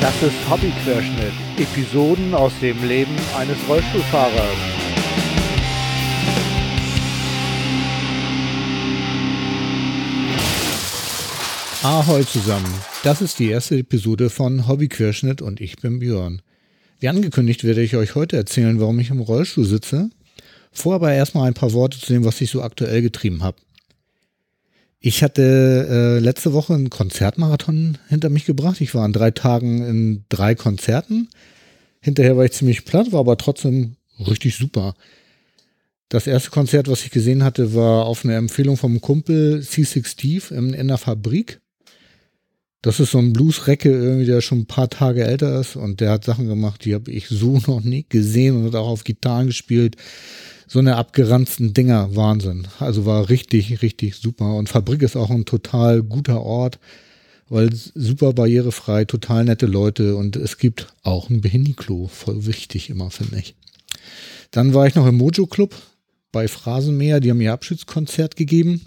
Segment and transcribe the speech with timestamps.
[0.00, 1.32] Das ist Hobbyquerschnitt.
[1.58, 4.56] Episoden aus dem Leben eines Rollstuhlfahrers.
[11.82, 12.72] Ahoi zusammen.
[13.02, 16.42] Das ist die erste Episode von Hobbyquerschnitt und ich bin Björn.
[17.00, 20.10] Wie angekündigt werde ich euch heute erzählen, warum ich im Rollstuhl sitze.
[20.70, 23.56] Vor aber erstmal ein paar Worte zu dem, was ich so aktuell getrieben habe.
[25.00, 28.80] Ich hatte äh, letzte Woche einen Konzertmarathon hinter mich gebracht.
[28.80, 31.28] Ich war an drei Tagen in drei Konzerten.
[32.00, 34.94] Hinterher war ich ziemlich platt, war aber trotzdem richtig super.
[36.08, 40.54] Das erste Konzert, was ich gesehen hatte, war auf eine Empfehlung vom Kumpel C6 Steve
[40.54, 41.60] in, in der Fabrik.
[42.82, 46.24] Das ist so ein Bluesrecke der schon ein paar Tage älter ist und der hat
[46.24, 49.96] Sachen gemacht, die habe ich so noch nie gesehen und hat auch auf Gitarren gespielt
[50.68, 52.68] so eine abgeranzten Dinger, Wahnsinn.
[52.78, 54.54] Also war richtig, richtig super.
[54.54, 56.78] Und Fabrik ist auch ein total guter Ort,
[57.48, 63.10] weil super barrierefrei, total nette Leute und es gibt auch ein Behindiklo, voll wichtig immer,
[63.10, 63.54] finde ich.
[64.50, 65.74] Dann war ich noch im Mojo Club
[66.32, 68.82] bei Phrasenmäher, die haben ihr Abschiedskonzert gegeben.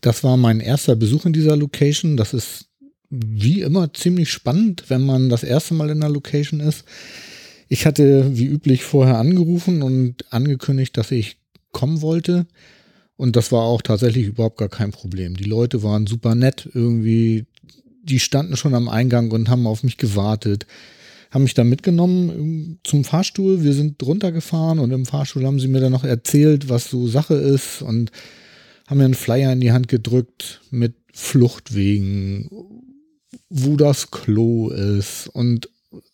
[0.00, 2.16] Das war mein erster Besuch in dieser Location.
[2.16, 2.66] Das ist
[3.10, 6.84] wie immer ziemlich spannend, wenn man das erste Mal in der Location ist.
[7.72, 11.36] Ich hatte wie üblich vorher angerufen und angekündigt, dass ich
[11.70, 12.48] kommen wollte.
[13.16, 15.36] Und das war auch tatsächlich überhaupt gar kein Problem.
[15.36, 17.46] Die Leute waren super nett irgendwie.
[18.02, 20.66] Die standen schon am Eingang und haben auf mich gewartet.
[21.30, 23.62] Haben mich dann mitgenommen ähm, zum Fahrstuhl.
[23.62, 27.34] Wir sind runtergefahren und im Fahrstuhl haben sie mir dann noch erzählt, was so Sache
[27.34, 28.10] ist und
[28.88, 32.50] haben mir einen Flyer in die Hand gedrückt mit Fluchtwegen,
[33.48, 35.68] wo das Klo ist und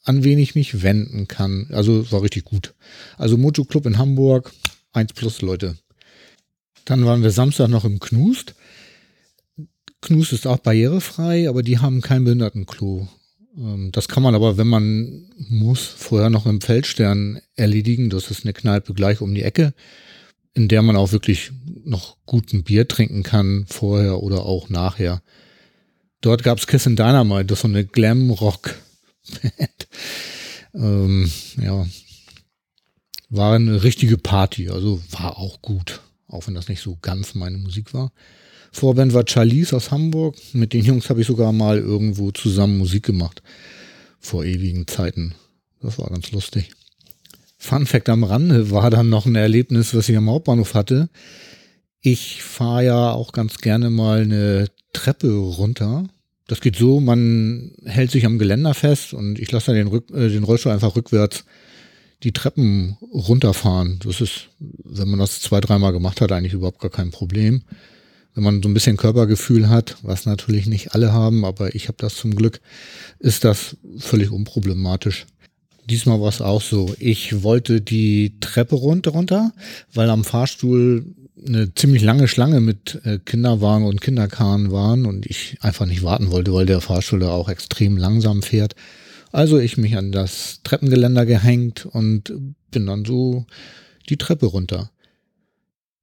[0.05, 1.69] an wen ich mich wenden kann.
[1.70, 2.74] Also war richtig gut.
[3.19, 4.52] Also Mojo Club in Hamburg,
[4.92, 5.77] 1 plus Leute.
[6.84, 8.54] Dann waren wir Samstag noch im Knust.
[10.00, 13.08] Knust ist auch barrierefrei, aber die haben kein Behindertenklo.
[13.58, 18.08] Ähm, das kann man aber, wenn man muss, vorher noch im Feldstern erledigen.
[18.08, 19.75] Das ist eine Kneipe gleich um die Ecke,
[20.54, 21.50] in der man auch wirklich
[21.84, 25.22] noch guten Bier trinken kann, vorher oder auch nachher.
[26.20, 28.76] Dort gab's Kiss and Dynamite, das ist so eine Glam-Rock-
[30.75, 31.87] ähm, ja,
[33.28, 37.59] war eine richtige Party, also war auch gut, auch wenn das nicht so ganz meine
[37.59, 38.12] Musik war.
[38.72, 40.37] Vorband war Charlize aus Hamburg.
[40.53, 43.42] Mit den Jungs habe ich sogar mal irgendwo zusammen Musik gemacht.
[44.20, 45.34] Vor ewigen Zeiten.
[45.81, 46.72] Das war ganz lustig.
[47.56, 51.08] Fun Fact am Rande war dann noch ein Erlebnis, was ich am Hauptbahnhof hatte.
[52.00, 56.04] Ich fahre ja auch ganz gerne mal eine Treppe runter
[56.46, 60.28] das geht so, man hält sich am Geländer fest und ich lasse den, Rück, äh,
[60.28, 61.44] den Rollstuhl einfach rückwärts
[62.22, 64.00] die Treppen runterfahren.
[64.04, 67.62] Das ist, wenn man das zwei, dreimal gemacht hat, eigentlich überhaupt gar kein Problem.
[68.34, 71.98] Wenn man so ein bisschen Körpergefühl hat, was natürlich nicht alle haben, aber ich habe
[71.98, 72.60] das zum Glück,
[73.18, 75.26] ist das völlig unproblematisch.
[75.88, 76.94] Diesmal war es auch so.
[76.98, 79.52] Ich wollte die Treppe runter, runter,
[79.94, 81.14] weil am Fahrstuhl
[81.44, 86.30] eine ziemlich lange Schlange mit äh, Kinderwagen und Kinderkarren waren und ich einfach nicht warten
[86.30, 88.74] wollte, weil der Fahrstuhl da auch extrem langsam fährt.
[89.32, 92.32] Also ich mich an das Treppengeländer gehängt und
[92.70, 93.44] bin dann so
[94.08, 94.91] die Treppe runter.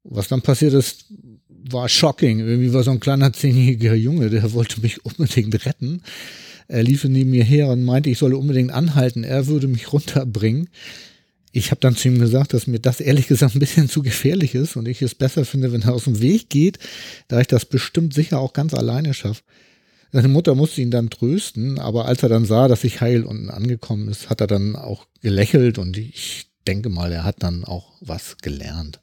[0.03, 1.05] Was dann passiert ist,
[1.47, 2.39] war shocking.
[2.39, 6.03] Irgendwie war so ein kleiner zehnjähriger Junge, der wollte mich unbedingt retten.
[6.67, 9.23] Er lief neben mir her und meinte, ich solle unbedingt anhalten.
[9.23, 10.69] Er würde mich runterbringen
[11.55, 14.55] ich habe dann zu ihm gesagt, dass mir das ehrlich gesagt ein bisschen zu gefährlich
[14.55, 16.79] ist und ich es besser finde, wenn er aus dem Weg geht,
[17.27, 19.43] da ich das bestimmt sicher auch ganz alleine schaffe.
[20.11, 23.51] Seine Mutter musste ihn dann trösten, aber als er dann sah, dass ich heil unten
[23.51, 27.97] angekommen ist, hat er dann auch gelächelt und ich denke mal, er hat dann auch
[28.01, 28.99] was gelernt.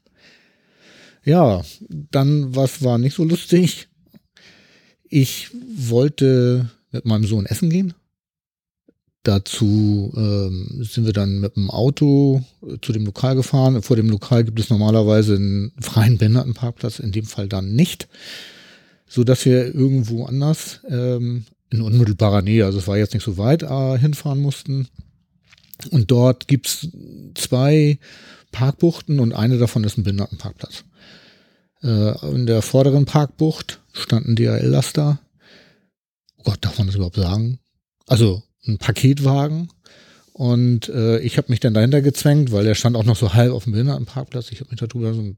[1.24, 3.88] Ja, dann was war nicht so lustig.
[5.04, 7.94] Ich wollte mit meinem Sohn essen gehen
[9.22, 13.82] Dazu ähm, sind wir dann mit dem Auto äh, zu dem Lokal gefahren.
[13.82, 18.08] Vor dem Lokal gibt es normalerweise einen freien Behindertenparkplatz, in dem Fall dann nicht,
[19.06, 23.36] so dass wir irgendwo anders ähm, in unmittelbarer Nähe, also es war jetzt nicht so
[23.36, 24.88] weit, äh, hinfahren mussten.
[25.90, 26.88] Und dort gibt's
[27.34, 27.98] zwei
[28.52, 30.84] Parkbuchten und eine davon ist ein Behindertenparkplatz.
[31.82, 35.20] Äh, in der vorderen Parkbucht standen DHL-Laster.
[36.38, 37.60] Oh Gott, darf man das überhaupt sagen?
[38.06, 39.68] Also ein Paketwagen.
[40.32, 43.52] Und äh, ich habe mich dann dahinter gezwängt, weil der stand auch noch so halb
[43.52, 44.50] auf dem Behindertenparkplatz.
[44.52, 45.34] Ich habe mich darüber so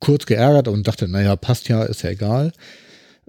[0.00, 2.52] kurz geärgert und dachte, naja, passt ja, ist ja egal.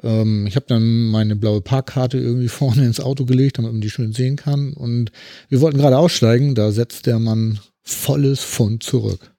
[0.02, 3.90] Ähm, ich habe dann meine blaue Parkkarte irgendwie vorne ins Auto gelegt, damit man die
[3.90, 4.74] schön sehen kann.
[4.74, 5.12] Und
[5.50, 9.34] wir wollten gerade aussteigen, da setzt der Mann volles Pfund zurück.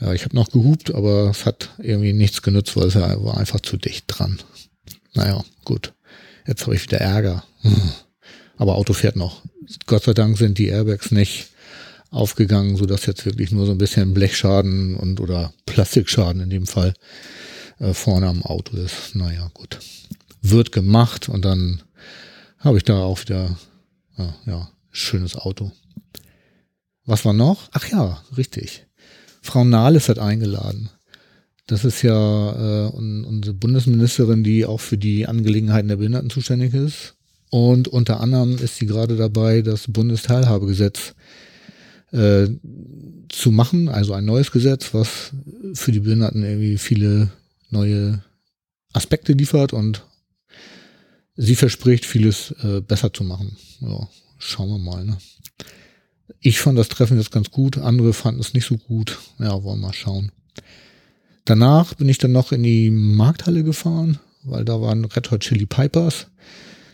[0.00, 3.60] Ja, ich habe noch gehupt, aber es hat irgendwie nichts genützt, weil es war einfach
[3.60, 4.38] zu dicht dran.
[5.14, 5.92] Naja, gut.
[6.46, 7.44] Jetzt habe ich wieder Ärger.
[7.62, 7.92] Hm.
[8.58, 9.42] Aber Auto fährt noch.
[9.86, 11.48] Gott sei Dank sind die Airbags nicht
[12.10, 16.94] aufgegangen, sodass jetzt wirklich nur so ein bisschen Blechschaden und oder Plastikschaden in dem Fall
[17.78, 19.14] äh, vorne am Auto ist.
[19.14, 19.78] Naja, gut.
[20.42, 21.82] Wird gemacht und dann
[22.58, 23.56] habe ich da auch wieder,
[24.16, 25.72] ja, ja, schönes Auto.
[27.04, 27.68] Was war noch?
[27.72, 28.86] Ach ja, richtig.
[29.40, 30.90] Frau Nahles hat eingeladen.
[31.66, 37.14] Das ist ja äh, unsere Bundesministerin, die auch für die Angelegenheiten der Behinderten zuständig ist.
[37.50, 41.14] Und unter anderem ist sie gerade dabei, das Bundesteilhabegesetz
[42.12, 42.48] äh,
[43.28, 45.32] zu machen, also ein neues Gesetz, was
[45.74, 47.30] für die Behinderten irgendwie viele
[47.70, 48.22] neue
[48.92, 50.02] Aspekte liefert und
[51.36, 53.56] sie verspricht, vieles äh, besser zu machen.
[53.80, 54.08] Ja,
[54.38, 55.04] schauen wir mal.
[55.04, 55.18] Ne?
[56.40, 59.18] Ich fand das Treffen jetzt ganz gut, andere fanden es nicht so gut.
[59.38, 60.32] Ja, wollen wir mal schauen.
[61.44, 65.66] Danach bin ich dann noch in die Markthalle gefahren, weil da waren Red Hot Chili
[65.66, 66.26] Pipers.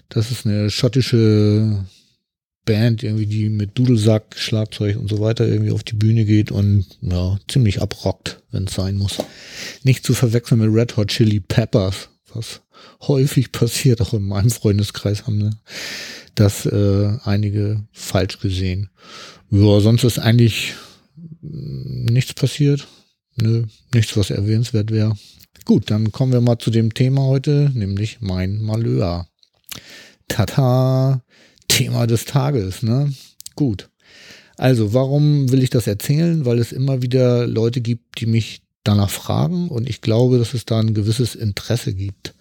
[0.08, 1.84] Das ist eine schottische
[2.64, 6.86] Band, irgendwie, die mit Dudelsack, Schlagzeug und so weiter irgendwie auf die Bühne geht und
[7.02, 9.18] ja, ziemlich abrockt, wenn es sein muss.
[9.82, 12.62] Nicht zu verwechseln mit Red Hot Chili Peppers, was
[13.02, 15.50] häufig passiert, auch in meinem Freundeskreis haben ne,
[16.34, 18.90] das äh, einige falsch gesehen.
[19.50, 20.74] Ja, sonst ist eigentlich
[21.40, 22.86] nichts passiert.
[23.36, 25.16] Nö, nichts, was erwähnenswert wäre.
[25.64, 29.28] Gut, dann kommen wir mal zu dem Thema heute, nämlich mein Malheur.
[30.28, 31.22] Tata,
[31.68, 33.12] Thema des Tages, ne?
[33.56, 33.90] Gut.
[34.56, 36.44] Also, warum will ich das erzählen?
[36.44, 40.66] Weil es immer wieder Leute gibt, die mich danach fragen und ich glaube, dass es
[40.66, 42.34] da ein gewisses Interesse gibt.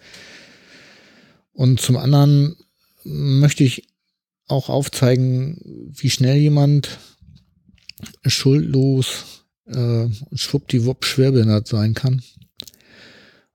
[1.52, 2.56] Und zum anderen
[3.02, 3.88] möchte ich
[4.46, 6.98] auch aufzeigen, wie schnell jemand
[8.26, 12.22] schuldlos äh, schwuppdiwupp schwerbehindert sein kann.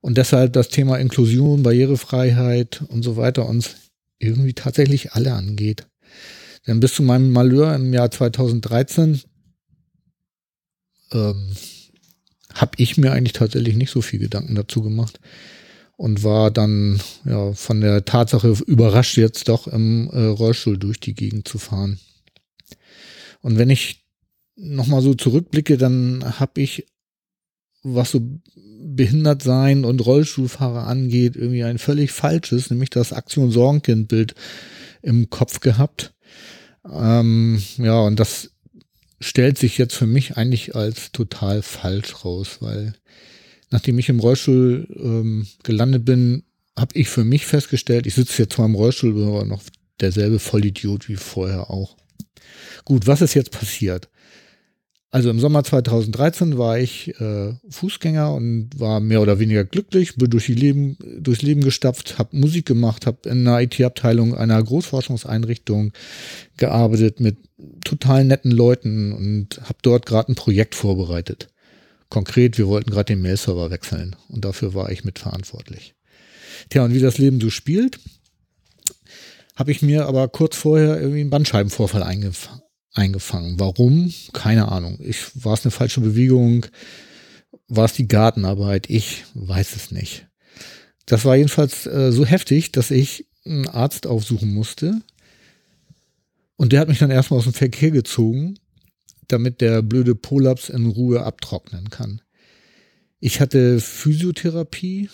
[0.02, 3.76] Und deshalb das Thema Inklusion, Barrierefreiheit und so weiter uns
[4.18, 5.88] irgendwie tatsächlich alle angeht.
[6.68, 9.22] Denn bis zu meinem Malheur im Jahr 2013
[11.12, 11.56] ähm,
[12.54, 15.20] habe ich mir eigentlich tatsächlich nicht so viel Gedanken dazu gemacht
[15.96, 21.14] und war dann ja von der Tatsache überrascht, jetzt doch im äh, Rollstuhl durch die
[21.14, 22.00] Gegend zu fahren.
[23.42, 24.06] Und wenn ich
[24.56, 26.86] nochmal so zurückblicke, dann habe ich,
[27.84, 28.22] was so
[28.82, 34.36] behindert sein und Rollstuhlfahrer angeht, irgendwie ein völlig falsches, nämlich das Aktion Sorgenkind-Bild
[35.02, 36.14] im Kopf gehabt.
[36.90, 38.52] Ähm, ja, und das
[39.20, 42.94] stellt sich jetzt für mich eigentlich als total falsch raus, weil
[43.70, 46.44] nachdem ich im Rollstuhl ähm, gelandet bin,
[46.78, 49.62] habe ich für mich festgestellt, ich sitze jetzt zwar im Rollstuhl, bin aber noch
[50.00, 51.98] derselbe Vollidiot wie vorher auch.
[52.86, 54.10] Gut, was ist jetzt passiert?
[55.12, 60.30] Also im Sommer 2013 war ich äh, Fußgänger und war mehr oder weniger glücklich, bin
[60.30, 65.94] durch die Leben, durchs Leben gestapft, habe Musik gemacht, habe in einer IT-Abteilung einer Großforschungseinrichtung
[66.58, 67.38] gearbeitet mit
[67.84, 71.48] total netten Leuten und habe dort gerade ein Projekt vorbereitet.
[72.10, 75.96] Konkret, wir wollten gerade den Mail-Server wechseln und dafür war ich mitverantwortlich.
[76.70, 78.00] Tja, und wie das Leben so spielt,
[79.56, 82.62] habe ich mir aber kurz vorher irgendwie einen Bandscheibenvorfall eingefangen
[82.94, 83.60] eingefangen.
[83.60, 84.12] Warum?
[84.34, 85.00] Keine Ahnung.
[85.02, 86.66] Ich, war es eine falsche Bewegung?
[87.68, 88.90] War es die Gartenarbeit?
[88.90, 90.28] Ich weiß es nicht.
[91.06, 95.02] Das war jedenfalls äh, so heftig, dass ich einen Arzt aufsuchen musste.
[96.56, 98.60] Und der hat mich dann erstmal aus dem Verkehr gezogen,
[99.28, 102.22] damit der blöde Polaps in Ruhe abtrocknen kann.
[103.20, 105.10] Ich hatte Physiotherapie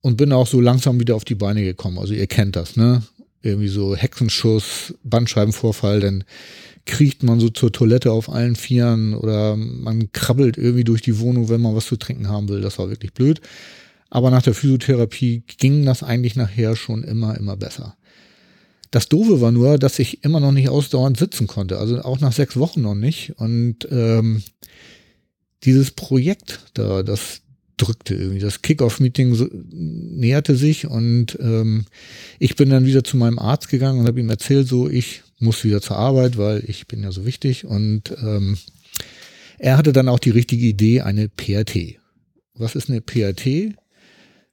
[0.00, 1.98] und bin auch so langsam wieder auf die Beine gekommen.
[1.98, 3.02] Also ihr kennt das, ne?
[3.42, 6.24] Irgendwie so Hexenschuss, Bandscheibenvorfall, denn
[6.86, 11.48] kriecht man so zur Toilette auf allen Vieren oder man krabbelt irgendwie durch die Wohnung,
[11.48, 12.60] wenn man was zu trinken haben will.
[12.60, 13.40] Das war wirklich blöd.
[14.08, 17.96] Aber nach der Physiotherapie ging das eigentlich nachher schon immer, immer besser.
[18.92, 22.32] Das Doofe war nur, dass ich immer noch nicht ausdauernd sitzen konnte, also auch nach
[22.32, 23.34] sechs Wochen noch nicht.
[23.36, 24.42] Und ähm,
[25.64, 27.42] dieses Projekt da, das
[27.76, 28.38] drückte irgendwie.
[28.38, 29.36] Das Kickoff-Meeting
[29.70, 31.84] näherte sich und ähm,
[32.38, 35.64] ich bin dann wieder zu meinem Arzt gegangen und habe ihm erzählt, so ich muss
[35.64, 37.64] wieder zur Arbeit, weil ich bin ja so wichtig.
[37.64, 38.58] Und ähm,
[39.58, 41.98] er hatte dann auch die richtige Idee, eine PRT.
[42.54, 43.74] Was ist eine PRT?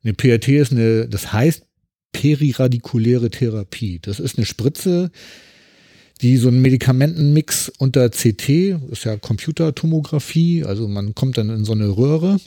[0.04, 1.64] Eine PRT ist eine, das heißt
[2.12, 4.00] periradikuläre Therapie.
[4.00, 5.12] Das ist eine Spritze,
[6.22, 8.50] die so einen Medikamentenmix unter CT,
[8.92, 12.38] ist ja Computertomographie, also man kommt dann in so eine Röhre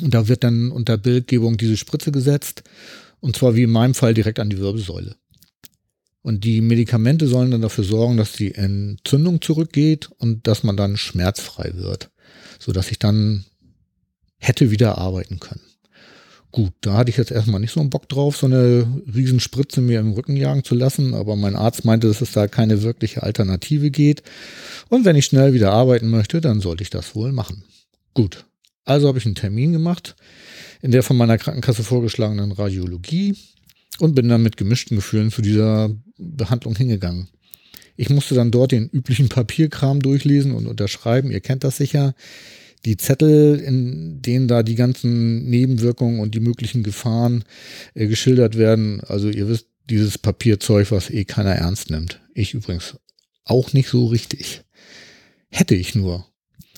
[0.00, 2.64] und da wird dann unter Bildgebung diese Spritze gesetzt
[3.20, 5.14] und zwar wie in meinem Fall direkt an die Wirbelsäule.
[6.22, 10.96] Und die Medikamente sollen dann dafür sorgen, dass die Entzündung zurückgeht und dass man dann
[10.96, 12.10] schmerzfrei wird,
[12.58, 13.44] so dass ich dann
[14.36, 15.62] hätte wieder arbeiten können.
[16.52, 20.00] Gut, da hatte ich jetzt erstmal nicht so einen Bock drauf, so eine Riesenspritze mir
[20.00, 23.90] im Rücken jagen zu lassen, aber mein Arzt meinte, dass es da keine wirkliche Alternative
[23.90, 24.24] geht.
[24.88, 27.62] Und wenn ich schnell wieder arbeiten möchte, dann sollte ich das wohl machen.
[28.14, 28.46] Gut,
[28.84, 30.16] also habe ich einen Termin gemacht
[30.82, 33.36] in der von meiner Krankenkasse vorgeschlagenen Radiologie
[34.00, 37.28] und bin dann mit gemischten Gefühlen zu dieser Behandlung hingegangen.
[37.96, 41.30] Ich musste dann dort den üblichen Papierkram durchlesen und unterschreiben.
[41.30, 42.14] Ihr kennt das sicher
[42.84, 47.44] die Zettel, in denen da die ganzen Nebenwirkungen und die möglichen Gefahren
[47.94, 49.00] äh, geschildert werden.
[49.02, 52.20] Also ihr wisst, dieses Papierzeug, was eh keiner ernst nimmt.
[52.32, 52.96] Ich übrigens
[53.44, 54.62] auch nicht so richtig.
[55.50, 56.26] Hätte ich nur.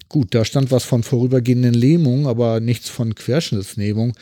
[0.09, 4.15] Gut, da stand was von vorübergehenden Lähmungen, aber nichts von Querschnittslähmung.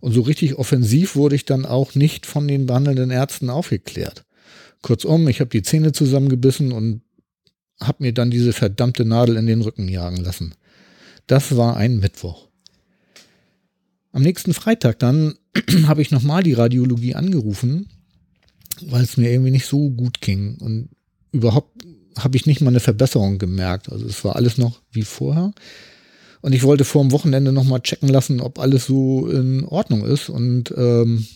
[0.00, 4.24] Und so richtig offensiv wurde ich dann auch nicht von den behandelnden Ärzten aufgeklärt.
[4.86, 7.02] Kurzum, ich habe die Zähne zusammengebissen und
[7.80, 10.54] habe mir dann diese verdammte Nadel in den Rücken jagen lassen.
[11.26, 12.46] Das war ein Mittwoch.
[14.12, 15.34] Am nächsten Freitag dann
[15.86, 17.88] habe ich nochmal die Radiologie angerufen,
[18.80, 20.56] weil es mir irgendwie nicht so gut ging.
[20.60, 20.90] Und
[21.32, 21.84] überhaupt
[22.16, 23.90] habe ich nicht mal eine Verbesserung gemerkt.
[23.90, 25.52] Also es war alles noch wie vorher.
[26.42, 30.28] Und ich wollte vor dem Wochenende nochmal checken lassen, ob alles so in Ordnung ist.
[30.28, 31.26] Und ähm,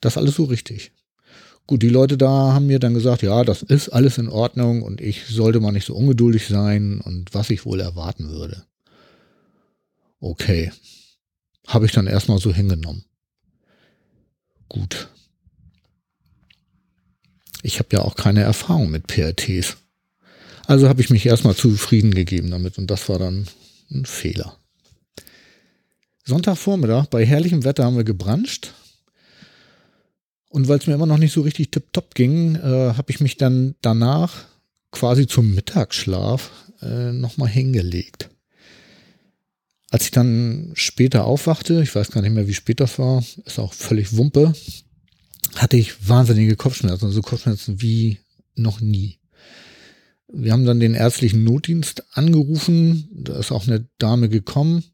[0.00, 0.90] das alles so richtig.
[1.68, 5.02] Gut, die Leute da haben mir dann gesagt, ja, das ist alles in Ordnung und
[5.02, 8.64] ich sollte mal nicht so ungeduldig sein und was ich wohl erwarten würde.
[10.18, 10.72] Okay,
[11.66, 13.04] habe ich dann erstmal so hingenommen.
[14.70, 15.08] Gut.
[17.62, 19.76] Ich habe ja auch keine Erfahrung mit PRTs.
[20.66, 23.46] Also habe ich mich erstmal zufrieden gegeben damit und das war dann
[23.90, 24.56] ein Fehler.
[26.24, 28.72] Sonntagvormittag bei herrlichem Wetter haben wir gebranscht
[30.48, 33.36] und weil es mir immer noch nicht so richtig tipptopp ging, äh, habe ich mich
[33.36, 34.44] dann danach
[34.90, 36.50] quasi zum Mittagsschlaf
[36.82, 38.30] äh, nochmal hingelegt.
[39.90, 43.58] Als ich dann später aufwachte, ich weiß gar nicht mehr, wie spät das war, ist
[43.58, 44.52] auch völlig Wumpe,
[45.54, 48.18] hatte ich wahnsinnige Kopfschmerzen, also Kopfschmerzen wie
[48.54, 49.18] noch nie.
[50.30, 54.84] Wir haben dann den ärztlichen Notdienst angerufen, da ist auch eine Dame gekommen,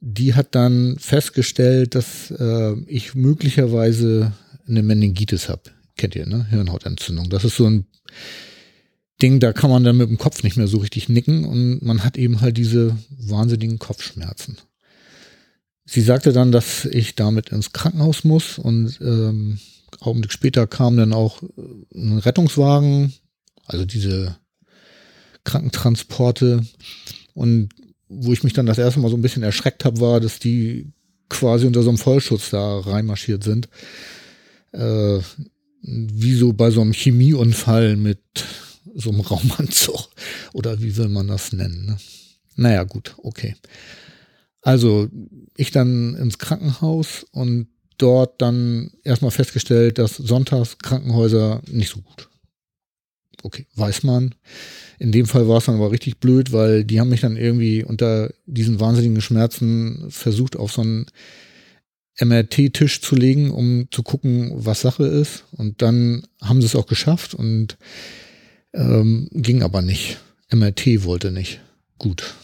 [0.00, 4.32] die hat dann festgestellt, dass äh, ich möglicherweise
[4.68, 5.62] eine Meningitis habe.
[5.96, 6.46] Kennt ihr, ne?
[6.50, 7.30] Hirnhautentzündung.
[7.30, 7.86] Das ist so ein
[9.22, 12.04] Ding, da kann man dann mit dem Kopf nicht mehr so richtig nicken und man
[12.04, 14.58] hat eben halt diese wahnsinnigen Kopfschmerzen.
[15.86, 19.58] Sie sagte dann, dass ich damit ins Krankenhaus muss und ähm,
[20.00, 21.46] Augenblick später kam dann auch äh,
[21.94, 23.14] ein Rettungswagen,
[23.64, 24.36] also diese
[25.44, 26.66] Krankentransporte
[27.32, 27.70] und
[28.08, 30.92] wo ich mich dann das erste Mal so ein bisschen erschreckt habe, war, dass die
[31.28, 33.68] quasi unter so einem Vollschutz da reinmarschiert sind
[34.72, 35.18] äh,
[35.82, 38.20] wie so bei so einem Chemieunfall mit
[38.94, 40.08] so einem Raumanzug.
[40.52, 41.86] Oder wie will man das nennen?
[41.86, 41.96] Ne?
[42.56, 43.54] Naja, gut, okay.
[44.62, 45.08] Also
[45.56, 47.68] ich dann ins Krankenhaus und
[47.98, 52.28] dort dann erstmal festgestellt, dass sonntags Krankenhäuser nicht so gut.
[53.42, 54.34] Okay, weiß man.
[54.98, 57.84] In dem Fall war es dann aber richtig blöd, weil die haben mich dann irgendwie
[57.84, 61.06] unter diesen wahnsinnigen Schmerzen versucht, auf so einen
[62.18, 65.44] MRT-Tisch zu legen, um zu gucken, was Sache ist.
[65.52, 67.76] Und dann haben sie es auch geschafft und
[68.72, 70.18] ähm, ging aber nicht.
[70.50, 71.60] MRT wollte nicht.
[71.98, 72.34] Gut.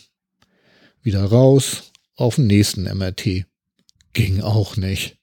[1.02, 3.44] Wieder raus, auf den nächsten MRT.
[4.12, 5.16] Ging auch nicht.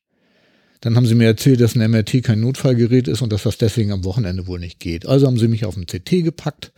[0.81, 3.91] Dann haben sie mir erzählt, dass ein MRT kein Notfallgerät ist und dass das deswegen
[3.91, 5.05] am Wochenende wohl nicht geht.
[5.05, 6.71] Also haben sie mich auf den CT gepackt.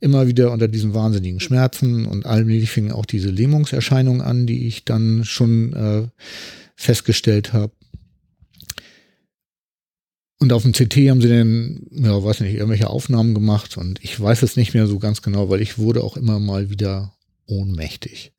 [0.00, 4.84] Immer wieder unter diesen wahnsinnigen Schmerzen und allmählich fingen auch diese Lähmungserscheinungen an, die ich
[4.84, 6.08] dann schon äh,
[6.80, 7.72] festgestellt habe.
[10.38, 14.18] Und auf dem CT haben sie dann, ja, weiß nicht, irgendwelche Aufnahmen gemacht und ich
[14.18, 17.12] weiß es nicht mehr so ganz genau, weil ich wurde auch immer mal wieder
[17.46, 18.32] ohnmächtig.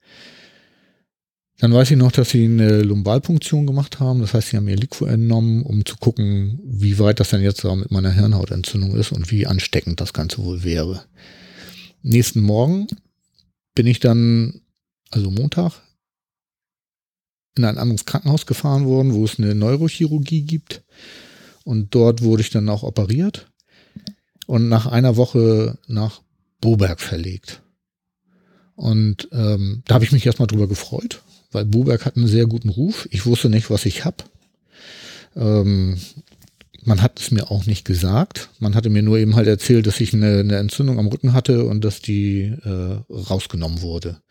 [1.59, 4.19] Dann weiß ich noch, dass sie eine Lumbalpunktion gemacht haben.
[4.19, 7.63] Das heißt, sie haben mir Liquor entnommen, um zu gucken, wie weit das denn jetzt
[7.63, 11.03] mit meiner Hirnhautentzündung ist und wie ansteckend das Ganze wohl wäre.
[12.01, 12.87] Nächsten Morgen
[13.75, 14.61] bin ich dann,
[15.11, 15.83] also Montag,
[17.57, 20.83] in ein anderes Krankenhaus gefahren worden, wo es eine Neurochirurgie gibt.
[21.63, 23.47] Und dort wurde ich dann auch operiert
[24.47, 26.21] und nach einer Woche nach
[26.59, 27.61] Boberg verlegt.
[28.75, 32.69] Und ähm, da habe ich mich erstmal drüber gefreut, weil Boberg hat einen sehr guten
[32.69, 33.07] Ruf.
[33.11, 34.29] Ich wusste nicht, was ich hab.
[35.35, 35.97] Ähm,
[36.83, 38.49] man hat es mir auch nicht gesagt.
[38.59, 41.65] Man hatte mir nur eben halt erzählt, dass ich eine, eine Entzündung am Rücken hatte
[41.65, 44.21] und dass die äh, rausgenommen wurde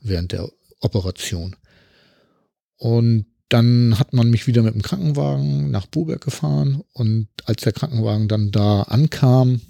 [0.00, 0.48] während der
[0.80, 1.56] Operation.
[2.80, 7.72] Und dann hat man mich wieder mit dem Krankenwagen nach Boberg gefahren und als der
[7.72, 9.60] Krankenwagen dann da ankam,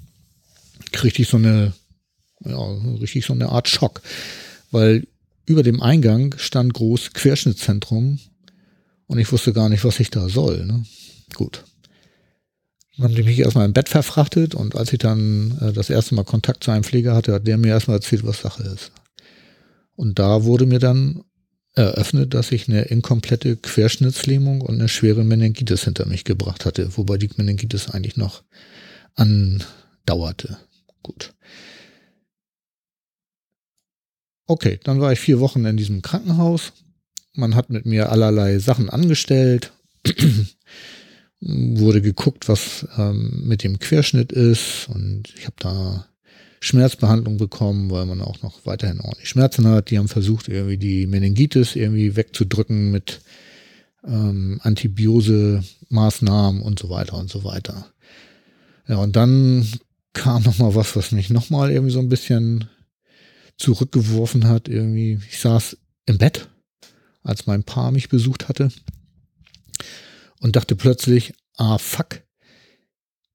[0.93, 1.73] kriegte ich so eine,
[2.45, 2.63] ja,
[3.01, 4.03] richtig so eine Art Schock,
[4.71, 5.09] weil
[5.45, 8.21] über dem Eingang stand groß Querschnittszentrum
[9.07, 10.67] und ich wusste gar nicht, was ich da soll.
[10.67, 10.85] Ne?
[11.35, 11.65] Gut.
[12.97, 16.15] Dann haben die mich erstmal im Bett verfrachtet und als ich dann äh, das erste
[16.15, 18.93] Mal Kontakt zu einem Pfleger hatte, hat der mir erstmal erzählt, was Sache ist.
[19.97, 21.25] Und da wurde mir dann
[21.75, 27.17] eröffnet, dass ich eine inkomplette Querschnittslähmung und eine schwere Meningitis hinter mich gebracht hatte, wobei
[27.17, 28.43] die Meningitis eigentlich noch
[29.15, 30.59] andauerte.
[31.03, 31.33] Gut.
[34.47, 36.73] Okay, dann war ich vier Wochen in diesem Krankenhaus.
[37.35, 39.73] Man hat mit mir allerlei Sachen angestellt.
[41.41, 44.89] Wurde geguckt, was ähm, mit dem Querschnitt ist.
[44.89, 46.10] Und ich habe da
[46.61, 49.91] Schmerzbehandlung bekommen, weil man auch noch weiterhin ordentlich Schmerzen hat.
[49.91, 53.23] Die haben versucht, irgendwie die Meningitis irgendwie wegzudrücken mit
[54.05, 57.87] ähm, Antibiose-Maßnahmen und so weiter und so weiter.
[58.87, 59.67] Ja, und dann
[60.13, 62.69] kam noch mal was, was mich noch mal irgendwie so ein bisschen
[63.57, 64.69] zurückgeworfen hat.
[64.69, 66.49] Irgendwie, ich saß im Bett,
[67.23, 68.71] als mein Paar mich besucht hatte
[70.41, 72.23] und dachte plötzlich, ah fuck,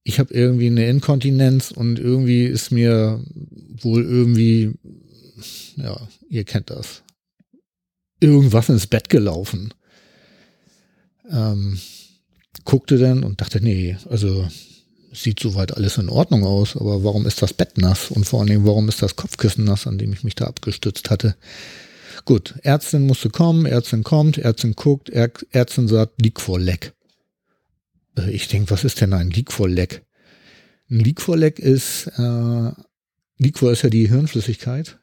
[0.07, 3.21] ich habe irgendwie eine Inkontinenz und irgendwie ist mir
[3.81, 4.73] wohl irgendwie,
[5.77, 7.01] ja, ihr kennt das,
[8.19, 9.73] irgendwas ins Bett gelaufen.
[11.29, 11.79] Ähm,
[12.65, 14.47] guckte dann und dachte, nee, also
[15.11, 18.49] sieht soweit alles in Ordnung aus, aber warum ist das Bett nass und vor allen
[18.49, 21.35] Dingen, warum ist das Kopfkissen nass, an dem ich mich da abgestützt hatte?
[22.25, 26.93] Gut, Ärztin musste kommen, Ärztin kommt, Ärztin guckt, Ärztin sagt, Leak vor Leck.
[28.17, 30.05] Äh, ich denke, was ist denn ein Leak vor Leck?
[30.89, 32.71] Ein Leak vor Leck ist, äh,
[33.37, 34.99] Liquor ist ja die Hirnflüssigkeit.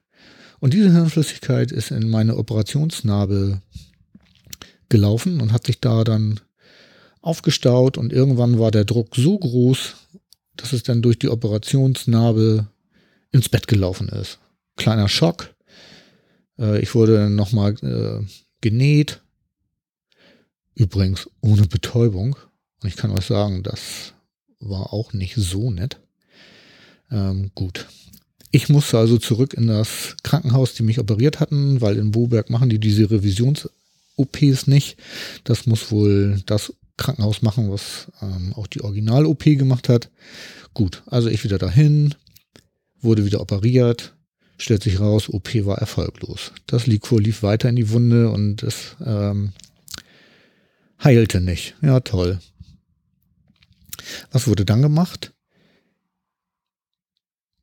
[0.60, 3.60] Und diese Hirnflüssigkeit ist in meine Operationsnarbe
[4.88, 6.40] gelaufen und hat sich da dann
[7.20, 9.94] aufgestaut und irgendwann war der Druck so groß,
[10.56, 12.68] dass es dann durch die Operationsnarbe
[13.32, 14.38] ins Bett gelaufen ist.
[14.76, 15.54] Kleiner Schock.
[16.58, 18.24] Äh, ich wurde dann nochmal äh,
[18.60, 19.20] genäht.
[20.74, 22.36] Übrigens ohne Betäubung.
[22.82, 24.14] Und ich kann euch sagen, das
[24.60, 26.00] war auch nicht so nett.
[27.10, 27.86] Ähm, gut.
[28.50, 32.68] Ich musste also zurück in das Krankenhaus, die mich operiert hatten, weil in Boberg machen
[32.68, 34.98] die diese Revisions-OPs nicht.
[35.44, 40.10] Das muss wohl das Krankenhaus machen, was ähm, auch die Original-OP gemacht hat.
[40.74, 42.14] Gut, also ich wieder dahin,
[43.00, 44.14] wurde wieder operiert,
[44.58, 46.52] stellt sich raus, OP war erfolglos.
[46.66, 49.52] Das Liquor lief weiter in die Wunde und es ähm,
[51.02, 51.74] heilte nicht.
[51.80, 52.38] Ja, toll.
[54.30, 55.32] Was wurde dann gemacht?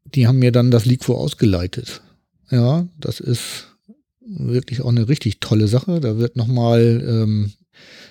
[0.05, 2.01] Die haben mir dann das Liquor ausgeleitet.
[2.49, 3.67] Ja, das ist
[4.21, 5.99] wirklich auch eine richtig tolle Sache.
[5.99, 7.53] Da wird nochmal ähm,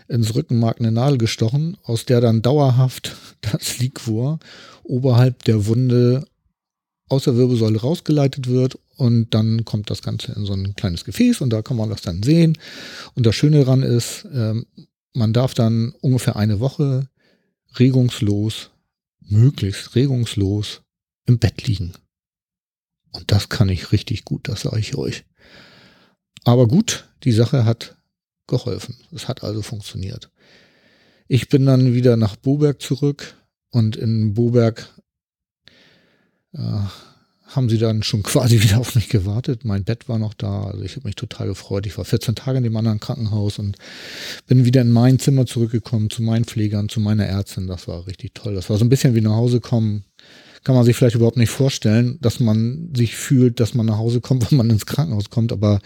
[0.08, 4.38] ins Rückenmark eine Nadel gestochen, aus der dann dauerhaft das Liquor
[4.84, 6.24] oberhalb der Wunde
[7.08, 11.40] aus der Wirbelsäule rausgeleitet wird und dann kommt das Ganze in so ein kleines Gefäß
[11.40, 12.58] und da kann man das dann sehen.
[13.14, 14.66] Und das Schöne daran ist, ähm,
[15.14, 17.08] man darf dann ungefähr eine Woche
[17.74, 18.70] regungslos,
[19.20, 20.82] möglichst regungslos
[21.26, 21.92] im Bett liegen.
[23.12, 25.24] Und das kann ich richtig gut, das sage ich euch.
[26.44, 27.96] Aber gut, die Sache hat
[28.46, 28.96] geholfen.
[29.12, 30.30] Es hat also funktioniert.
[31.26, 33.36] Ich bin dann wieder nach Boberg zurück
[33.70, 34.88] und in Boberg
[36.52, 36.80] äh,
[37.48, 39.64] haben sie dann schon quasi wieder auf mich gewartet.
[39.64, 41.86] Mein Bett war noch da, also ich habe mich total gefreut.
[41.86, 43.76] Ich war 14 Tage in dem anderen Krankenhaus und
[44.46, 47.66] bin wieder in mein Zimmer zurückgekommen, zu meinen Pflegern, zu meiner Ärztin.
[47.66, 48.54] Das war richtig toll.
[48.54, 50.04] Das war so ein bisschen wie nach Hause kommen.
[50.64, 54.20] Kann man sich vielleicht überhaupt nicht vorstellen, dass man sich fühlt, dass man nach Hause
[54.20, 55.52] kommt, wenn man ins Krankenhaus kommt.
[55.52, 55.80] Aber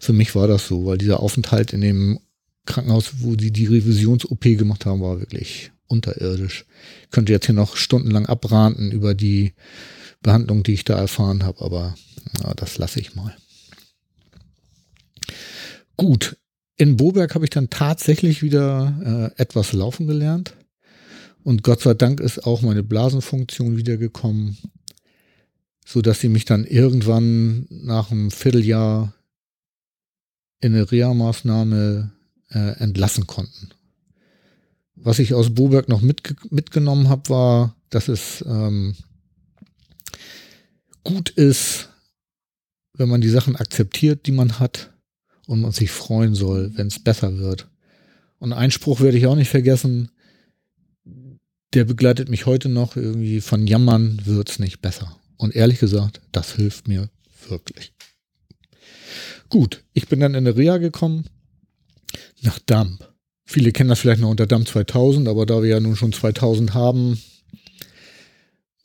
[0.00, 2.20] für mich war das so, weil dieser Aufenthalt in dem
[2.66, 6.66] Krankenhaus, wo sie die Revisions-OP gemacht haben, war wirklich unterirdisch.
[7.04, 9.52] Ich könnte jetzt hier noch stundenlang abranten über die
[10.22, 11.94] Behandlung, die ich da erfahren habe, aber
[12.42, 13.36] ja, das lasse ich mal.
[15.96, 16.36] Gut,
[16.76, 20.54] in Boberg habe ich dann tatsächlich wieder äh, etwas laufen gelernt.
[21.42, 24.58] Und Gott sei Dank ist auch meine Blasenfunktion wiedergekommen,
[25.86, 29.14] so dass sie mich dann irgendwann nach einem Vierteljahr
[30.60, 32.10] in eine Reha-Maßnahme
[32.50, 33.70] äh, entlassen konnten.
[34.96, 38.96] Was ich aus Boberg noch mitge mitgenommen habe, war, dass es ähm,
[41.06, 41.88] gut ist,
[42.94, 44.92] wenn man die Sachen akzeptiert, die man hat
[45.46, 47.68] und man sich freuen soll, wenn es besser wird.
[48.38, 50.10] Und einen Spruch werde ich auch nicht vergessen,
[51.74, 55.16] der begleitet mich heute noch irgendwie von Jammern wird's nicht besser.
[55.36, 57.08] Und ehrlich gesagt, das hilft mir
[57.48, 57.92] wirklich.
[59.48, 61.26] Gut, ich bin dann in der Reha gekommen
[62.42, 63.12] nach Damp.
[63.44, 66.74] Viele kennen das vielleicht noch unter Damp 2000, aber da wir ja nun schon 2000
[66.74, 67.20] haben,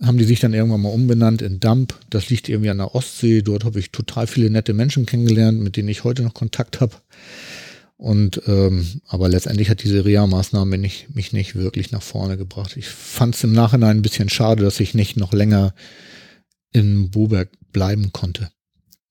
[0.02, 1.94] haben die sich dann irgendwann mal umbenannt in Dump.
[2.10, 3.42] Das liegt irgendwie an der Ostsee.
[3.42, 6.96] Dort habe ich total viele nette Menschen kennengelernt, mit denen ich heute noch Kontakt habe.
[7.98, 12.76] Und ähm, aber letztendlich hat diese Reha-Maßnahme mich, mich nicht wirklich nach vorne gebracht.
[12.76, 15.76] Ich fand es im Nachhinein ein bisschen schade, dass ich nicht noch länger
[16.72, 18.50] in Boberg bleiben konnte.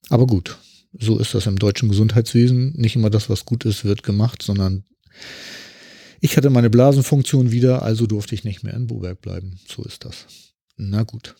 [0.08, 0.58] Aber gut,
[0.98, 2.72] so ist das im deutschen Gesundheitswesen.
[2.76, 4.82] Nicht immer das, was gut ist, wird gemacht, sondern
[6.20, 9.60] ich hatte meine Blasenfunktion wieder, also durfte ich nicht mehr in Boberg bleiben.
[9.68, 10.49] So ist das.
[10.88, 11.34] Na gut.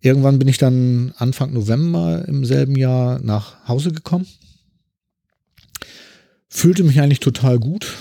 [0.00, 4.26] Irgendwann bin ich dann Anfang November im selben Jahr nach Hause gekommen.
[6.48, 7.96] Fühlte mich eigentlich total gut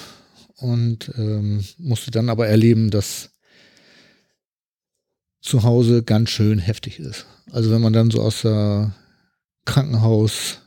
[0.58, 3.32] und ähm, musste dann aber erleben, dass
[5.42, 7.26] zu Hause ganz schön heftig ist.
[7.52, 8.94] Also wenn man dann so aus der
[9.66, 10.60] Krankenhaus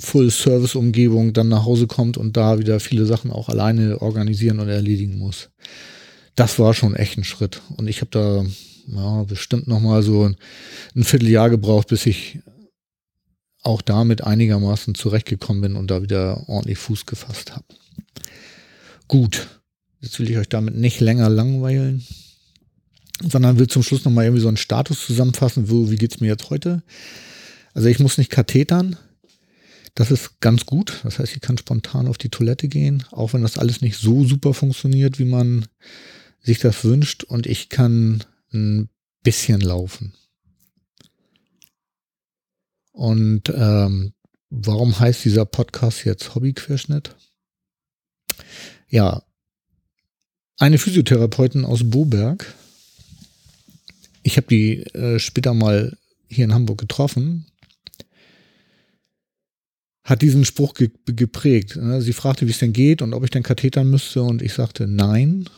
[0.00, 5.18] Full-Service-Umgebung dann nach Hause kommt und da wieder viele Sachen auch alleine organisieren und erledigen
[5.18, 5.50] muss
[6.34, 7.60] das war schon echt ein Schritt.
[7.76, 8.44] Und ich habe da
[8.86, 10.36] ja, bestimmt noch mal so ein,
[10.94, 12.40] ein Vierteljahr gebraucht, bis ich
[13.62, 17.66] auch damit einigermaßen zurechtgekommen bin und da wieder ordentlich Fuß gefasst habe.
[19.06, 19.48] Gut,
[20.00, 22.04] jetzt will ich euch damit nicht länger langweilen,
[23.22, 26.28] sondern will zum Schluss noch mal irgendwie so einen Status zusammenfassen, wo, wie geht's mir
[26.28, 26.82] jetzt heute?
[27.72, 28.96] Also ich muss nicht kathetern,
[29.94, 31.00] das ist ganz gut.
[31.04, 34.24] Das heißt, ich kann spontan auf die Toilette gehen, auch wenn das alles nicht so
[34.24, 35.66] super funktioniert, wie man
[36.42, 38.88] sich das wünscht und ich kann ein
[39.22, 40.14] bisschen laufen.
[42.92, 44.12] Und ähm,
[44.50, 47.16] warum heißt dieser Podcast jetzt Hobbyquerschnitt?
[48.88, 49.22] Ja,
[50.58, 52.54] eine Physiotherapeutin aus Boberg.
[54.22, 55.96] Ich habe die äh, später mal
[56.28, 57.46] hier in Hamburg getroffen.
[60.04, 61.76] Hat diesen Spruch ge geprägt.
[61.76, 62.02] Ne?
[62.02, 64.86] Sie fragte, wie es denn geht und ob ich denn Kathetern müsste und ich sagte
[64.86, 65.48] nein.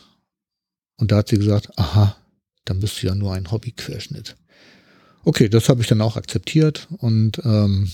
[0.96, 2.16] Und da hat sie gesagt, aha,
[2.64, 4.37] dann bist du ja nur ein Hobbyquerschnitt.
[5.24, 7.90] Okay, das habe ich dann auch akzeptiert und ähm,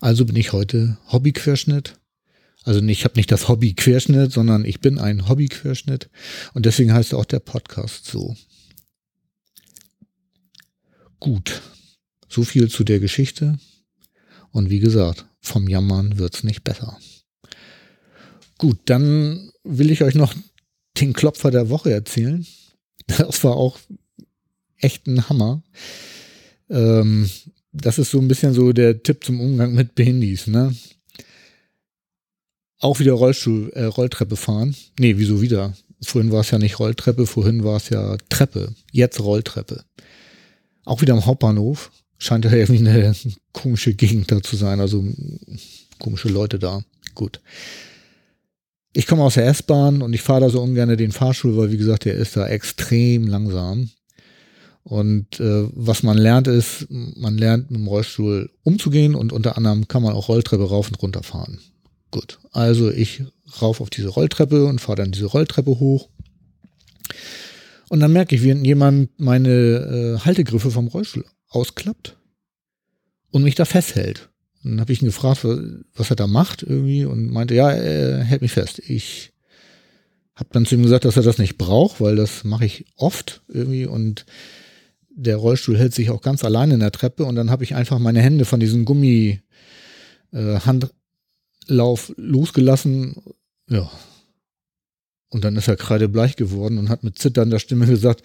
[0.00, 1.98] also bin ich heute Hobbyquerschnitt.
[2.66, 6.10] Also ich habe nicht das Hobby Querschnitt, sondern ich bin ein Hobbyquerschnitt
[6.52, 8.36] und deswegen heißt auch der Podcast so.
[11.20, 11.62] Gut,
[12.28, 13.58] so viel zu der Geschichte.
[14.50, 16.98] Und wie gesagt, vom Jammern wird's nicht besser.
[18.58, 20.34] Gut, dann will ich euch noch
[21.00, 22.46] den Klopfer der Woche erzählen.
[23.06, 23.78] Das war auch
[24.78, 25.62] echt ein Hammer.
[26.68, 27.30] Ähm,
[27.72, 30.74] das ist so ein bisschen so der Tipp zum Umgang mit Behindis, ne?
[32.78, 34.74] Auch wieder Rollstuhl, äh, Rolltreppe fahren.
[34.98, 35.74] Nee, wieso wieder?
[36.02, 38.74] Vorhin war es ja nicht Rolltreppe, vorhin war es ja Treppe.
[38.92, 39.84] Jetzt Rolltreppe.
[40.84, 41.90] Auch wieder am Hauptbahnhof.
[42.18, 43.14] Scheint ja irgendwie eine
[43.52, 45.04] komische Gegend da zu sein, also
[45.98, 46.82] komische Leute da.
[47.14, 47.40] Gut
[48.96, 51.76] ich komme aus der S-Bahn und ich fahre da so ungern den Fahrstuhl, weil wie
[51.76, 53.90] gesagt, der ist da extrem langsam.
[54.84, 59.86] Und äh, was man lernt ist, man lernt mit dem Rollstuhl umzugehen und unter anderem
[59.86, 61.58] kann man auch Rolltreppe rauf und runter fahren.
[62.10, 63.22] Gut, also ich
[63.60, 66.08] rauf auf diese Rolltreppe und fahre dann diese Rolltreppe hoch.
[67.90, 72.16] Und dann merke ich, wie jemand meine äh, Haltegriffe vom Rollstuhl ausklappt
[73.30, 74.30] und mich da festhält
[74.70, 78.42] dann habe ich ihn gefragt, was er da macht irgendwie und meinte, ja, er hält
[78.42, 78.78] mich fest.
[78.80, 79.32] Ich
[80.34, 83.42] habe dann zu ihm gesagt, dass er das nicht braucht, weil das mache ich oft
[83.48, 84.26] irgendwie und
[85.10, 87.98] der Rollstuhl hält sich auch ganz alleine in der Treppe und dann habe ich einfach
[87.98, 89.40] meine Hände von diesem Gummi
[90.32, 93.22] äh, Handlauf losgelassen.
[93.68, 93.90] Ja.
[95.30, 98.22] Und dann ist er kreidebleich geworden und hat mit zitternder Stimme gesagt,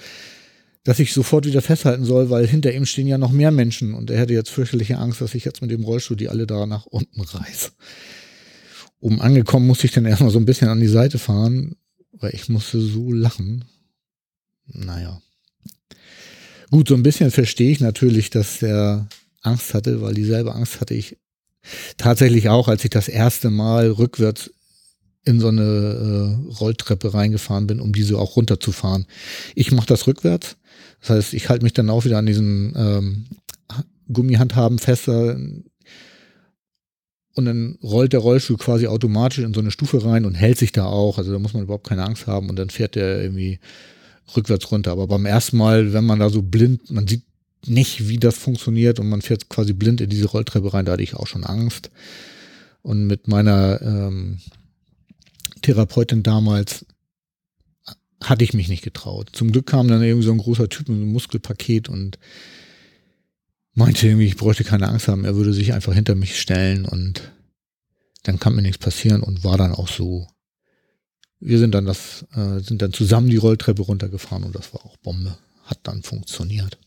[0.83, 4.09] dass ich sofort wieder festhalten soll, weil hinter ihm stehen ja noch mehr Menschen und
[4.09, 6.85] er hätte jetzt fürchterliche Angst, dass ich jetzt mit dem Rollstuhl die alle da nach
[6.85, 7.73] unten reiß.
[8.99, 11.75] Oben angekommen musste ich dann erstmal so ein bisschen an die Seite fahren,
[12.13, 13.65] weil ich musste so lachen.
[14.65, 15.21] Naja.
[16.69, 19.07] Gut, so ein bisschen verstehe ich natürlich, dass der
[19.41, 21.17] Angst hatte, weil dieselbe Angst hatte ich
[21.97, 24.51] tatsächlich auch, als ich das erste Mal rückwärts
[25.23, 29.05] in so eine äh, Rolltreppe reingefahren bin, um diese auch runterzufahren.
[29.53, 30.57] Ich mache das rückwärts
[31.01, 33.25] das heißt, ich halte mich dann auch wieder an diesen ähm,
[34.11, 35.37] Gummihandhaben fester
[37.33, 40.71] und dann rollt der Rollstuhl quasi automatisch in so eine Stufe rein und hält sich
[40.71, 41.17] da auch.
[41.17, 43.59] Also da muss man überhaupt keine Angst haben und dann fährt der irgendwie
[44.35, 44.91] rückwärts runter.
[44.91, 47.23] Aber beim ersten Mal, wenn man da so blind, man sieht
[47.65, 51.03] nicht, wie das funktioniert und man fährt quasi blind in diese Rolltreppe rein, da hatte
[51.03, 51.89] ich auch schon Angst.
[52.81, 54.39] Und mit meiner ähm,
[55.61, 56.85] Therapeutin damals
[58.21, 59.29] hatte ich mich nicht getraut.
[59.33, 62.19] Zum Glück kam dann irgendwie so ein großer Typ mit einem Muskelpaket und
[63.73, 67.31] meinte irgendwie, ich bräuchte keine Angst haben, er würde sich einfach hinter mich stellen und
[68.23, 70.27] dann kann mir nichts passieren und war dann auch so.
[71.39, 74.97] Wir sind dann das, äh, sind dann zusammen die Rolltreppe runtergefahren und das war auch
[74.97, 75.37] Bombe.
[75.63, 76.77] Hat dann funktioniert.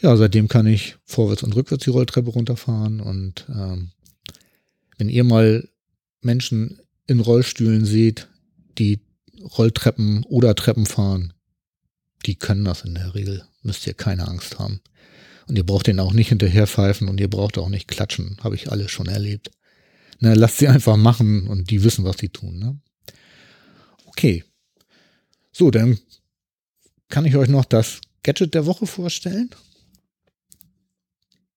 [0.00, 3.90] Ja, seitdem kann ich vorwärts und rückwärts die Rolltreppe runterfahren und ähm,
[4.96, 5.68] wenn ihr mal
[6.22, 8.28] Menschen in Rollstühlen seht,
[8.78, 9.00] die
[9.44, 11.32] Rolltreppen oder Treppen fahren,
[12.26, 13.44] die können das in der Regel.
[13.62, 14.80] Müsst ihr keine Angst haben.
[15.48, 18.36] Und ihr braucht den auch nicht hinterher pfeifen und ihr braucht auch nicht klatschen.
[18.42, 19.50] Habe ich alles schon erlebt.
[20.20, 22.58] Ne, lasst sie einfach machen und die wissen, was sie tun.
[22.58, 22.80] Ne?
[24.06, 24.44] Okay.
[25.50, 25.98] So, dann
[27.08, 29.50] kann ich euch noch das Gadget der Woche vorstellen.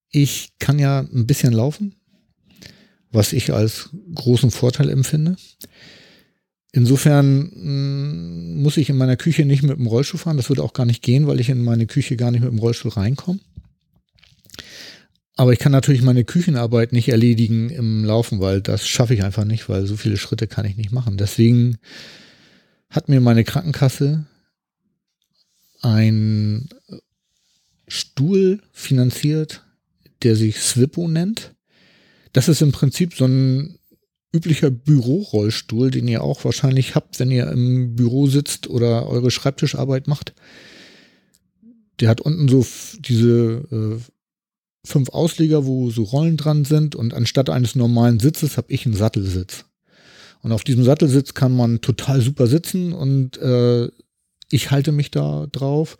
[0.09, 1.95] Ich kann ja ein bisschen laufen,
[3.11, 5.35] was ich als großen Vorteil empfinde.
[6.75, 10.35] Insofern mh, mm, muss ich in meiner Küche nicht mit dem Rollstuhl fahren.
[10.35, 12.59] Das würde auch gar nicht gehen, weil ich in meine Küche gar nicht mit dem
[12.59, 13.39] Rollstuhl reinkomme.
[15.37, 19.45] Aber ich kann natürlich meine Küchenarbeit nicht erledigen im Laufen, weil das schaffe ich einfach
[19.45, 21.15] nicht, weil so viele Schritte kann ich nicht machen.
[21.15, 21.77] Deswegen
[22.89, 24.25] hat mir meine Krankenkasse
[25.81, 26.67] ein
[27.87, 29.63] Stuhl finanziert,
[30.23, 31.55] der sich Swippo nennt.
[32.33, 33.79] Das ist im Prinzip so ein
[34.35, 40.07] üblicher Bürorollstuhl, den ihr auch wahrscheinlich habt, wenn ihr im Büro sitzt oder eure Schreibtischarbeit
[40.07, 40.33] macht.
[41.99, 42.65] Der hat unten so
[42.99, 43.99] diese äh,
[44.85, 48.95] fünf Ausleger, wo so Rollen dran sind und anstatt eines normalen Sitzes habe ich einen
[48.95, 49.65] Sattelsitz.
[50.41, 53.89] Und auf diesem Sattelsitz kann man total super sitzen und äh,
[54.51, 55.97] ich halte mich da drauf,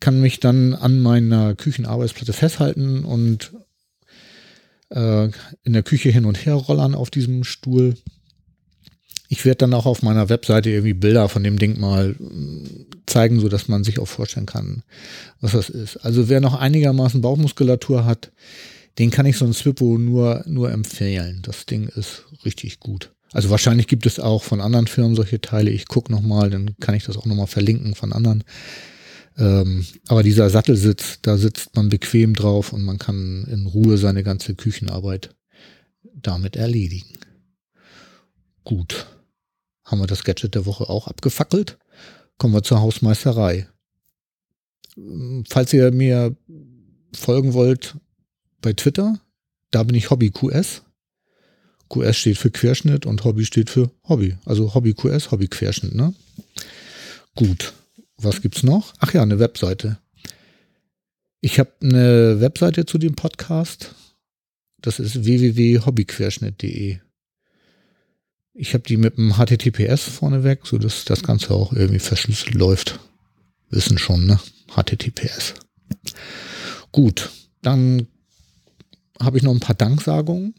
[0.00, 3.52] kann mich dann an meiner Küchenarbeitsplatte festhalten und
[4.90, 5.28] äh,
[5.62, 7.94] in der Küche hin und her rollern auf diesem Stuhl.
[9.28, 13.40] Ich werde dann auch auf meiner Webseite irgendwie Bilder von dem Ding mal mm, zeigen,
[13.40, 14.82] so dass man sich auch vorstellen kann,
[15.40, 15.96] was das ist.
[15.98, 18.30] Also wer noch einigermaßen Bauchmuskulatur hat,
[18.98, 21.40] den kann ich so ein Swippo nur, nur empfehlen.
[21.42, 23.10] Das Ding ist richtig gut.
[23.32, 25.70] Also wahrscheinlich gibt es auch von anderen Firmen solche Teile.
[25.70, 28.44] Ich gucke nochmal, dann kann ich das auch nochmal verlinken von anderen.
[29.36, 34.22] Ähm, aber dieser Sattelsitz, da sitzt man bequem drauf und man kann in Ruhe seine
[34.22, 35.34] ganze Küchenarbeit
[36.02, 37.18] damit erledigen.
[38.62, 39.06] Gut.
[39.84, 41.78] Haben wir das Gadget der Woche auch abgefackelt?
[42.38, 43.68] Kommen wir zur Hausmeisterei.
[44.96, 46.36] Ähm, falls ihr mir
[47.12, 47.96] folgen wollt
[48.62, 49.20] bei Twitter,
[49.70, 50.82] da bin ich HobbyQS.
[51.90, 54.38] QS steht für Querschnitt und Hobby steht für Hobby.
[54.46, 56.14] Also Hobby QS, Hobby Querschnitt, ne?
[57.34, 57.74] Gut
[58.24, 58.94] was gibt's noch?
[58.98, 59.98] Ach ja, eine Webseite.
[61.40, 63.94] Ich habe eine Webseite zu dem Podcast.
[64.80, 66.98] Das ist www.hobbyquerschnitt.de.
[68.54, 73.00] Ich habe die mit dem HTTPS vorneweg, so dass das Ganze auch irgendwie verschlüsselt läuft.
[73.70, 74.38] Wissen schon, ne?
[74.74, 75.54] HTTPS.
[76.92, 77.30] Gut,
[77.62, 78.06] dann
[79.20, 80.54] habe ich noch ein paar Danksagungen.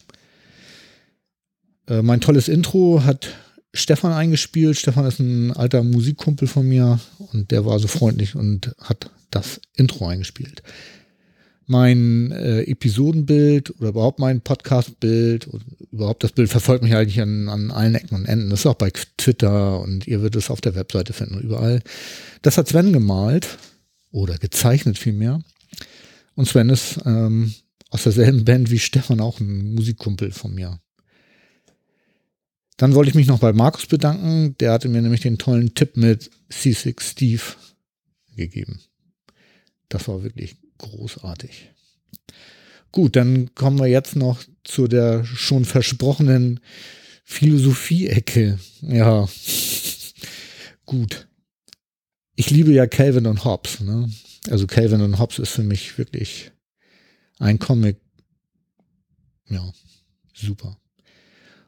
[1.87, 3.29] Äh, mein tolles Intro hat
[3.75, 4.77] Stefan eingespielt.
[4.77, 6.99] Stefan ist ein alter Musikkumpel von mir
[7.31, 10.63] und der war so freundlich und hat das Intro eingespielt.
[11.67, 17.49] Mein äh, Episodenbild oder überhaupt mein Podcastbild und überhaupt das Bild verfolgt mich eigentlich an,
[17.49, 18.49] an allen Ecken und Enden.
[18.51, 21.81] Das ist auch bei Twitter und ihr werdet es auf der Webseite finden überall.
[22.43, 23.57] Das hat Sven gemalt
[24.11, 25.41] oder gezeichnet vielmehr.
[26.35, 27.53] Und Sven ist ähm,
[27.89, 30.79] aus derselben Band wie Stefan auch ein Musikkumpel von mir.
[32.77, 34.57] Dann wollte ich mich noch bei Markus bedanken.
[34.59, 37.43] Der hatte mir nämlich den tollen Tipp mit C6 Steve
[38.35, 38.81] gegeben.
[39.89, 41.71] Das war wirklich großartig.
[42.91, 46.59] Gut, dann kommen wir jetzt noch zu der schon versprochenen
[47.23, 48.59] Philosophie-Ecke.
[48.81, 49.27] Ja,
[50.85, 51.27] gut.
[52.35, 53.79] Ich liebe ja Calvin und Hobbes.
[53.79, 54.09] Ne?
[54.49, 56.51] Also Calvin und Hobbes ist für mich wirklich
[57.39, 57.97] ein Comic.
[59.47, 59.71] Ja,
[60.33, 60.77] super.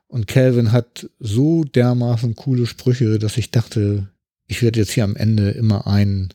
[0.07, 4.07] Und Calvin hat so dermaßen coole Sprüche, dass ich dachte,
[4.47, 6.29] ich werde jetzt hier am Ende immer einen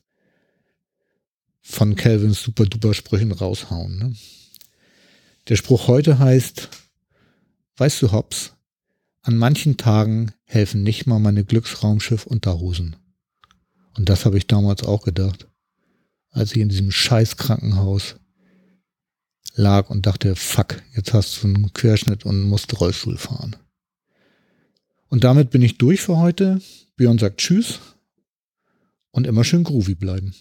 [1.63, 3.99] von Calvins super duper Sprüchen raushauen.
[3.99, 4.15] Ne?
[5.49, 6.69] Der Spruch heute heißt,
[7.77, 8.53] weißt du, Hobbs,
[9.23, 12.97] an manchen Tagen helfen nicht mal meine Glücksraumschiff-Unterhosen.
[13.97, 15.49] Und das habe ich damals auch gedacht,
[16.31, 18.17] als ich in diesem scheiß Krankenhaus
[19.55, 23.57] lag und dachte, fuck, jetzt hast du einen Querschnitt und musst Rollstuhl fahren.
[25.09, 26.61] Und damit bin ich durch für heute.
[26.97, 27.81] Björn sagt Tschüss
[29.11, 30.35] und immer schön groovy bleiben.